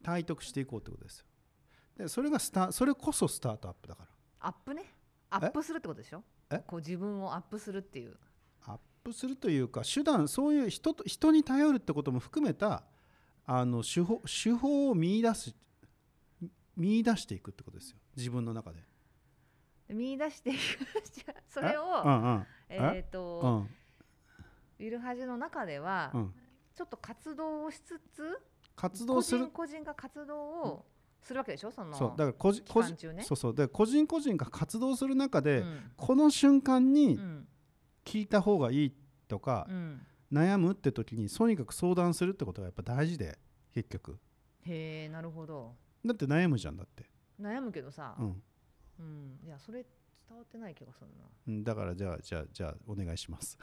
[0.04, 1.26] 体得していこうってことですよ。
[1.98, 4.10] でそれがスタそれこそスタートアップだから。
[4.40, 4.84] アップね。
[5.30, 6.24] アップするってことでしょ？
[6.52, 6.60] え？
[6.60, 8.18] こう自分をアップするっていう。
[8.64, 12.84] アップするというか手段そういう人と人に頼るってことも含めた
[13.46, 15.56] あの手法手法を見出す
[16.76, 17.98] 見出していくってことですよ。
[18.16, 18.84] 自分の中で。
[19.88, 20.58] で見出していく
[21.48, 22.46] それうをんうん。
[22.70, 23.04] え？
[23.06, 23.70] っ、うと、ん。
[24.80, 26.34] ウィルハジの中では、うん、
[26.76, 28.40] ちょっと活動をしつつ
[28.76, 29.48] 活動する？
[29.48, 30.86] 個人個人が活動を
[31.22, 31.72] するわけでしょ？
[31.72, 32.10] そのそう。
[32.12, 33.24] だから個人期個人間中ね。
[33.24, 33.56] そうそう。
[33.56, 35.92] で個人個人が活動する中で、うん。
[35.96, 37.48] この瞬間にうん。
[38.04, 38.94] 聞いた方がいい
[39.28, 40.06] とかう、ん。
[40.32, 43.38] 悩むって時にとにかく相談するってことがやっぱ大事で
[43.74, 44.20] 結局。
[44.64, 45.76] へえなるほど。
[46.04, 48.44] だって悩むじゃんだって、悩むけどさ、うん
[49.00, 49.40] うん。
[49.46, 49.84] いやそれ
[50.28, 51.26] 伝わってない気がするな。
[51.48, 53.58] うん、だからじゃあじゃあじゃあお願いします、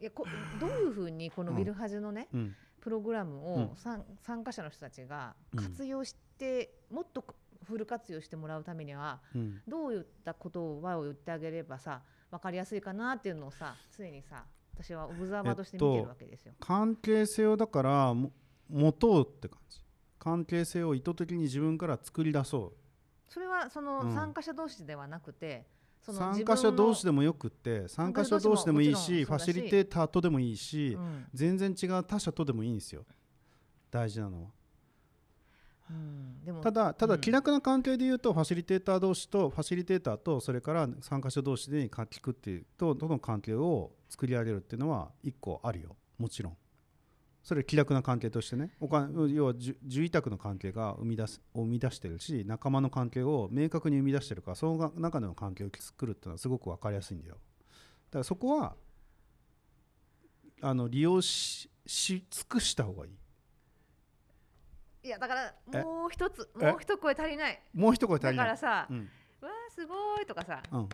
[0.00, 0.24] いやこ
[0.60, 3.42] どういうふうにこのウィルハジのね、うん、プログラムうん。
[3.64, 5.64] を参参加者の人たちがうん。
[5.64, 7.24] 活用して、もっと
[7.64, 9.62] フル活用してもらうためにはうん。
[9.66, 14.44] どういったことをを言ってあげればさ分かりやすいかなっていうのをさ常にさ
[14.74, 16.54] 私はオブザーバーとして見てるわけですよ。
[16.60, 18.32] 関係性をだからも
[18.68, 19.80] 持とうって感じ。
[20.18, 22.72] 関係性を意図的に自分から作り出そ
[23.30, 24.12] それはそのうん。
[24.12, 25.64] 参加者同士ではなくて、
[26.02, 31.26] うその参加者同士で、でもよくって参加者同士でもいいしファシリテーターとでもいいし、うん。
[31.32, 33.06] 全然違う他者とでもいいんですよ。
[33.90, 34.48] 大事なのは。
[35.90, 37.20] うん、でもただただうん。
[37.20, 45.96] 気楽な関係で言うとファシリテーター同士とファシリテーターとそれから参加者同士で聞くっていうととの関係を作り上げるっていうのは一個あるよ。
[46.18, 46.56] もちろん
[47.42, 48.70] それ気楽な関係としてね。
[48.80, 57.36] おか要はじゅ受委託の関係が生み出すを生み出してるし仲間の関係を明確に生み出してるからその中での関係を作るっていうのはすごく分かりやすいんだよ。
[57.36, 57.40] だ
[58.12, 58.76] からそこは
[60.62, 63.12] あの利用しし尽くした方がいい。
[65.02, 65.82] いやだからえ？
[65.82, 66.66] もう一つえ？
[66.66, 67.62] もう一声足りない。
[67.72, 68.46] もう一声足だりない。
[68.46, 69.08] からさ、うん。
[69.40, 70.88] わあすごいとかさうん。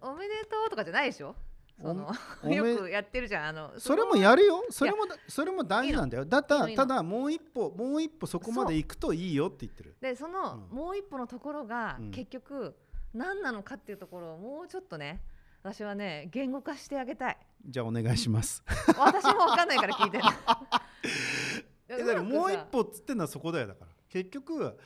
[0.00, 1.34] おめでとうとかじゃないでしょ？
[1.80, 2.08] その
[2.52, 3.48] よくやってるじゃん。
[3.48, 4.64] あのそれもやるよ。
[4.70, 6.24] それもだそれも大事なんだよ。
[6.24, 9.96] だたただもう一歩もう一歩そこまで行くといいよって言ってる。
[10.00, 10.76] でその、うん。
[10.76, 12.10] もう一歩のところが、うん。
[12.10, 12.76] 結局
[13.12, 15.20] 何なのかっていうところをもうちょっとね
[15.62, 17.38] 私はね言語化してあげたい。
[17.66, 18.62] じゃあお願いします。
[18.96, 20.24] 私も分かんないから聞いてる。
[21.88, 23.90] えだからもう一歩っつってんのはそこだよだから。
[24.08, 24.78] 結局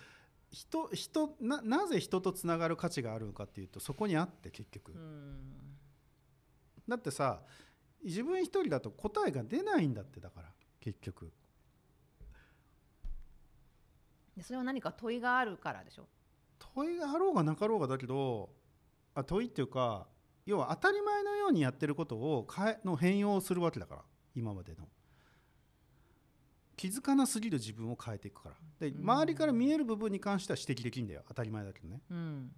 [0.51, 5.69] 人人ななぜ人とつながる価値があるのかっていうとそこにあって結局、うん
[6.89, 7.43] だってさ
[8.03, 10.49] 自分一人だと答えが出ないんだってだから
[10.81, 11.33] 結局。
[14.37, 16.07] でそれは何か問いがあるからでしょ？
[16.75, 18.51] 問いがあろうがなかろうがだけど
[19.15, 20.07] あ問いっていうか
[20.47, 24.03] 要は当たり前のようにやってることを変えの変容をするわけだから
[24.35, 24.89] 今までの。
[26.77, 28.55] 気づかなすぎる自分を変えていくから。
[28.79, 29.03] でうん。
[29.03, 31.25] 周りから見える部分に関しては指摘できるんだよ。
[31.27, 32.01] 当たり前だけどね。
[32.09, 32.53] うん。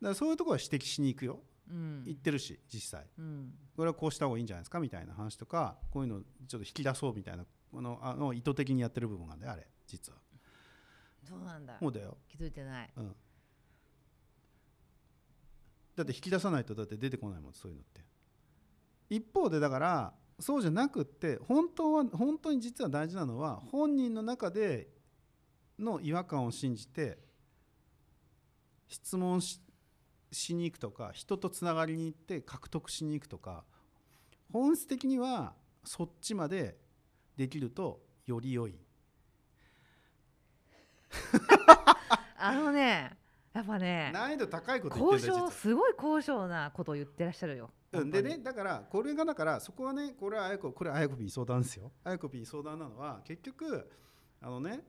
[0.00, 1.34] だからそういうところは指摘しに行くよ。
[1.34, 3.06] うん言ってるし実際。
[3.18, 3.52] うん。
[3.76, 10.18] これはこうした方がいいんじゃないですかみたいな話とかこういうのちょっと引き出そうみたいなこのあの意図的にやってる部分がねあれ実は。
[11.28, 11.76] そうなんだ。
[11.80, 12.16] もうだよ。
[12.28, 12.90] 気づいてない。
[12.96, 13.16] うん、
[15.96, 18.04] だって引き出さないとだって出てこないもんそういうのって。
[19.08, 24.88] 一方でだからそうじゃなくって本当は本当に実は大事なのは本人の中で
[25.78, 27.18] の違和感を信じて
[28.88, 29.60] 質問し
[30.36, 33.64] しに行くとか人とつながりに行って獲得しに行くとか
[34.52, 36.76] 本質的にはそっちまで
[37.36, 38.74] できるとより良い。
[42.38, 43.16] あのね
[43.52, 45.50] やっぱね難易度高いこと言って交るんだよ実は。
[45.50, 47.70] 渉すごい交渉なことを言ってらっしゃるよ。
[47.92, 51.92] うん、でねだからこれがだからそこはねこれはあやここれはあやこ P 相談ですよ。
[52.04, 53.90] あやこ P 相談なのは結局
[54.40, 54.84] あのね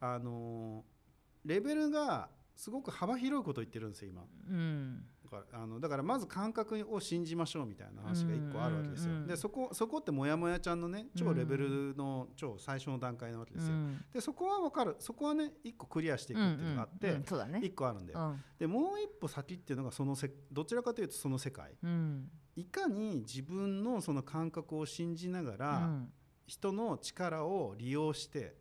[0.00, 1.00] あのー
[1.44, 2.28] レベルが
[2.60, 4.22] すごく幅広いことを言ってるんですよ今。
[4.50, 5.02] うん。
[5.24, 9.12] だからあのだからまず感覚を信じましょうみたいな話が一個あるわけですよ。
[9.12, 9.16] うん。
[9.16, 13.72] うんうんでそこそこってもやもやちゃんのね超レベルの超最初の段階なわけですよ。
[13.72, 14.04] うん。
[14.12, 14.96] でそこは分かる。
[14.98, 17.20] そこはね一個クリアしていくっていうのがあって、うんうん。
[17.20, 17.24] うん。
[17.24, 17.60] そうだね。
[17.64, 18.44] 一個あるんだよ、うん。
[18.58, 21.72] でもう一歩先っていうのがそのせどちらかというとその世界。
[21.82, 22.28] うん。
[22.56, 26.12] いかに自分のその感覚を信じながら、うん。
[26.46, 28.56] 人の力を利用して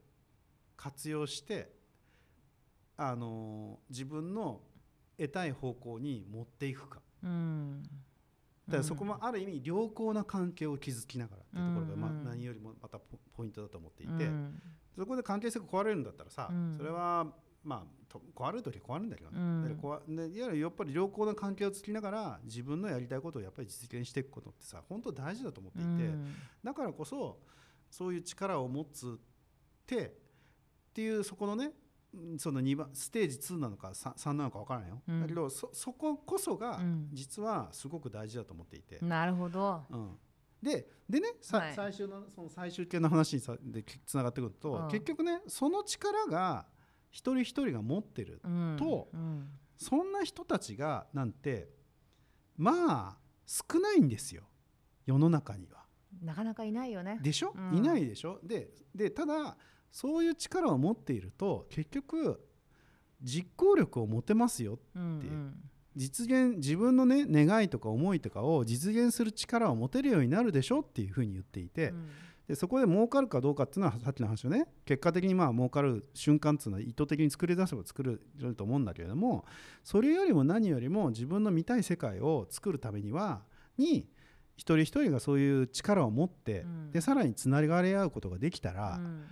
[0.77, 1.78] 活用して
[3.01, 4.59] あの自分の
[5.17, 6.99] 得たい方向に持っていくか。
[7.23, 7.83] うん。
[8.67, 14.61] だからそこもある意味良好な関係を築きながらっていうところが、ま何よりもまたポポイントだと思っていて、うん。
[14.97, 16.75] そこで関係性が壊れるんだったらさ、うん。
[16.77, 17.25] それは
[17.63, 20.15] まあと壊れる時は壊れるんだけどね、うん。
[20.17, 26.35] だいわゆるやっぱり良好な関係を作りながら自分のやりたいことをやっぱり実現していくことってさ本当大事だと思っていて、うん。
[26.61, 27.39] だからこそ
[27.89, 29.11] そういう力を持つっ
[29.87, 30.11] てっ
[30.93, 31.71] ていうそこのねうん
[32.37, 35.21] その2番ステージ2なのか 3, 3なのか分からないよ、うん。
[35.21, 37.09] だけどそそここそがうん。
[37.13, 39.83] 実はすごく大事だと思っていて、なるほど。
[39.89, 40.17] うん、
[40.61, 41.73] ででねさ、はい。
[41.75, 44.87] 最終のその最終形の話にさでつながってくると、うん。
[44.87, 46.65] 結局ねその力が
[47.11, 48.75] 一人一人が持ってるうん。
[48.79, 49.47] とうん。
[49.77, 51.69] そんな人たちがなんて
[52.57, 54.43] まあ少ないんですよ。
[55.05, 55.85] 世の中には。
[56.23, 57.19] なかなかいないよね。
[57.21, 57.77] でしょ、うん。
[57.77, 58.39] いないでしょ？
[58.43, 59.55] ででただ
[59.91, 62.39] そういう力を持っていると結局
[63.21, 65.53] 実行力を持てますようんっていう。
[65.95, 72.09] 実現自分のね願いとか思いとかを実現する力を持てるようになるでしょっていうふうに言っていて、うん。
[72.47, 74.67] でそこで儲かるかどうかっていうのはさっきの話をね。
[74.85, 79.45] 結果的にまあ儲かる瞬間っていうのは意図的に作り出せば作れると思うんだけれども
[79.83, 83.41] それよりも何よりも自分の見たい世界を作るためには
[83.77, 84.07] に
[84.55, 86.91] 一人一人がそういう力を持って、うん。
[86.91, 89.23] でさらにつながり合うことができたら、うん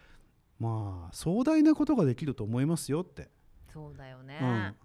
[0.60, 3.30] まあ壮大なことができると思いますよって。
[3.74, 4.40] そうだよね。
[4.42, 4.76] うん。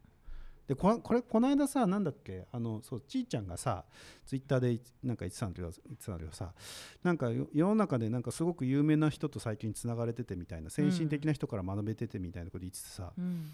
[0.68, 2.46] でここれこの間さなんだっけ？
[2.52, 3.84] あのそうちーちゃんがさ
[4.26, 6.52] ツイッターでなんか言ってたんだけど言ってたんだけどさ
[7.02, 13.50] なんかよ世の中でなんかすごく有名な人と最近つながれててみたいな先進的な人から学べててみたいなこと言っててさ、うん。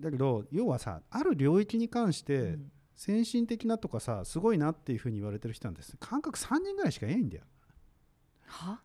[0.00, 2.72] だけど要はさある領域に関してうん。
[2.96, 5.96] 先進的なとかさすごいなっていうふうに言われてる人なんです。
[5.98, 7.44] 感覚3人ぐらいしかいないんだよ。
[8.44, 8.78] は？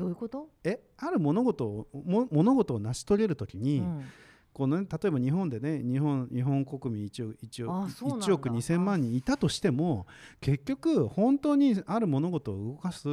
[0.00, 0.48] どういうこと？
[0.64, 4.04] えある物事をも物事を成し遂げるときに、うん。
[4.52, 8.26] このね、例えば日本でね日本日本国民1億 ,1 億あそうなんだ。
[8.26, 10.06] 1億2000万人いたとしても
[10.40, 13.08] 結局本当にある物事を動かす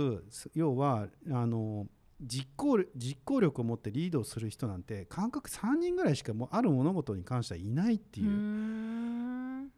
[0.55, 1.85] 要はあの
[2.19, 8.29] 実行実行力を持ってリードをする人なんて感覚3人ぐらいしかもうある物事に関してはいないっていう。
[8.31, 9.69] う、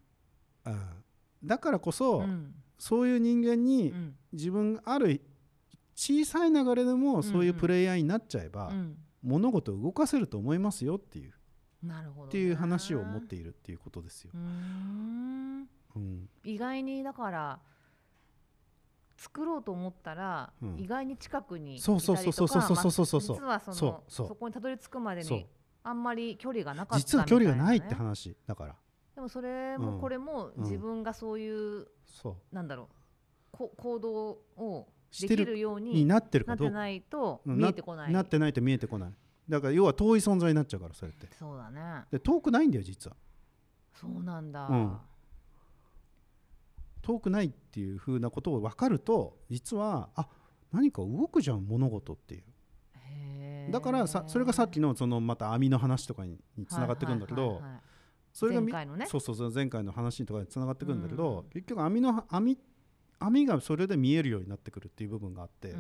[1.44, 2.54] だからこそ、うん。
[2.78, 4.16] そういう人間にうん。
[4.32, 5.22] 自分がある
[6.00, 8.72] 小さい流れでもそういうプレイヤーになっちゃえば、
[9.22, 11.34] 物事を動かせると思いますよっていう。
[11.84, 14.32] なるほどっていう話を持っているっていうことですよ。
[14.34, 15.68] うん、
[16.46, 17.60] 意外にだから
[19.18, 22.44] 作ろうと思ったら、意外に近くにいたりとか実
[23.44, 25.48] はそのそこにたどり着くまでに
[25.84, 28.76] あんまり距離がなかったた、ね、実は距離がないって話だから。
[29.16, 32.30] でもそれもこれも自分がそういう、う。
[32.30, 32.88] ん、なんだろう
[33.52, 36.74] こ行動をしてるるようにになってるかどうか。
[36.74, 39.14] なってないとうん見えてこない、なってないと見えてこない。
[39.48, 41.28] だから要は遠い存在になっちゃうからそれって。
[41.38, 42.06] そうだね。
[42.12, 43.16] で遠くないんだよ実は。
[43.94, 44.98] そうなんだ、うん。
[47.02, 50.28] 遠くないっていうふうなことを分かると実はあ
[50.72, 52.44] 何か動くじゃん物事っていう。
[53.72, 57.82] だからさそれがさっきのそのまた網の話とかににつながってくるんだけど、はいはいはいはい
[58.32, 59.08] それがみ前回のね。
[59.08, 61.50] そうそうそう前回の話とかにつながってくるんだけど、うん。
[61.50, 62.58] 結局網の網
[63.20, 65.76] 網がそれで見えるようになってくるっていう部分があって、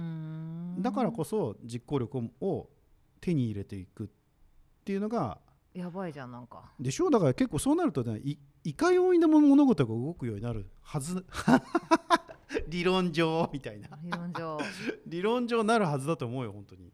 [0.80, 2.70] だからこそ実行力を
[3.22, 4.08] 手に入れていくっ
[4.84, 5.40] ていうのが
[5.74, 6.72] やばいじゃんなんか。
[6.80, 11.26] でしょだから結構そうなるとねいいかようにでも物事が動くようになるはず。
[12.68, 13.90] 理論上みたいな。
[14.02, 14.58] 理論上。
[15.06, 16.92] 理論上なるはずだと思うよ本当に。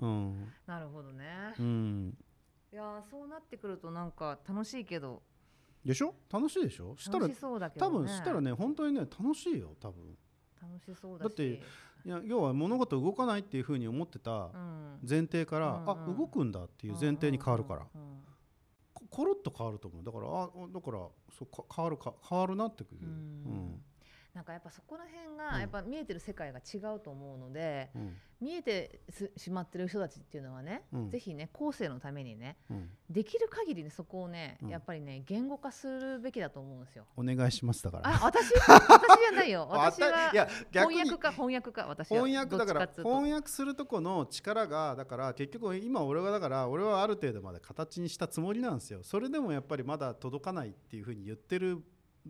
[0.00, 0.52] うん。
[0.66, 1.54] なるほどね。
[1.58, 2.18] うん。
[2.72, 5.22] いやーそうなってくるとなんか楽しいけど
[5.88, 6.14] でしょ？
[6.30, 6.94] 楽しいでしょ？
[6.98, 10.16] したら楽しそうだけど、多ね、分したらね本当にね楽しいよ多分。
[10.60, 11.28] 楽しそうだし。
[11.28, 11.48] だって
[12.04, 14.98] いや要は物事動かないっていうふうに思ってたうん。
[15.08, 15.90] 前提から、うんうん。
[15.90, 18.18] あ動くんだっていう前提に変わるから、うんうんうん
[18.92, 20.04] こコロッと変わると思う。
[20.04, 20.98] だからあだから
[21.38, 23.80] そうか変わるか変わるなってくる、うん
[24.38, 25.36] なんかやっぱそこら辺うん。
[25.36, 28.16] がやっぱ見えてる世界が違うと思うので、うん。
[28.40, 31.10] 見えてすしまってる人たちっていうのはね、うん。
[31.10, 32.88] ぜひね後世のためにねうん。
[33.10, 34.68] できる限りねそこをね、うん。
[34.68, 37.04] やっぱりね言語化するべきだと思うんですよ。
[37.16, 38.08] お願いしますだから。
[38.08, 38.54] あ私？
[38.54, 39.66] 私じゃないよ。
[39.74, 42.24] 私あは翻訳か翻訳か私は。
[42.24, 49.02] 翻訳だから翻訳するとこの力がだから結局今俺はだから俺はある程度まで形にしたつもりなんですよ。
[49.02, 51.82] それでもやっぱりまだ届かないっていうふうに言ってる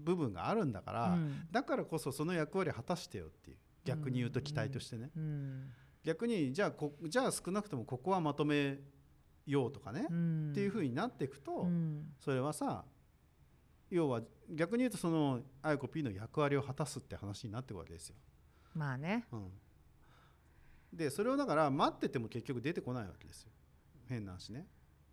[0.05, 1.47] 部分があるんだから、うん。
[1.51, 3.57] だからこそその役割を果たしてよっていう。
[3.85, 5.71] 逆に言うと期待としてね、うん。
[6.05, 8.79] 逆にじゃあこじゃあ少なくともここはまとめ
[9.47, 10.51] ようとかね、うん。
[10.53, 12.13] っていうふうになっていくと、うん。
[12.19, 12.85] それはさ
[13.91, 14.21] 要は
[14.51, 18.17] 逆に言うとそのあやこ P の役割を果たすって話になってくるわけですよ。
[18.75, 19.25] まあね。
[19.33, 19.51] うん、
[20.93, 23.51] でそれをだから待ってても結局出てこないわけですよ。
[24.09, 24.67] 変な話ね。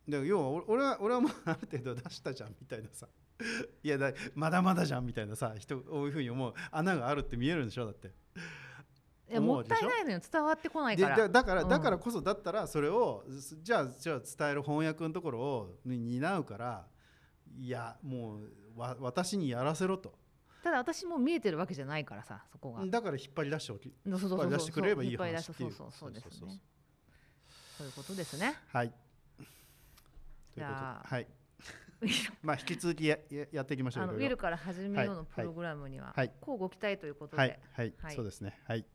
[0.07, 3.07] で要は俺俺は俺はもうある程度出したじゃんみたいなさ
[3.83, 8.11] いやだまだまだじゃんみたいなさ人こういうふうに思う穴があるって見えるんでしょだって。
[9.27, 11.17] いやもったいないのよ伝わってこないでから。
[11.17, 11.69] だだからうん。
[11.69, 16.85] だからこそだったらそれをすじゃあじゃあ伝える翻訳のところを担うから
[17.59, 20.13] いやもうわ私にやらせろと。
[20.63, 22.85] ただ私も見えてるわけじゃないからさそこが。
[22.85, 25.71] だから引っ張り出しておき引っ張り出してくれればいい話っていう。
[25.71, 26.61] そうそうそうですね。
[27.77, 28.55] そういうことですね。
[28.67, 28.93] はい。
[30.53, 31.27] というゃあはい
[32.43, 38.15] まあ引き続きやややっていきましょうあのウィルから始めようのはいプログラムにははいこうご期待ということはいではい、はい。
[38.15, 38.59] そうですね。
[38.67, 38.85] はい。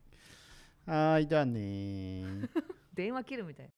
[0.85, 2.49] はーいだねー。
[2.93, 3.69] 電話切るみたい